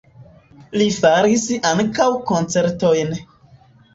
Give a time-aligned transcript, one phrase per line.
[0.81, 1.43] Li faris
[1.73, 3.13] ankaŭ koncertojn.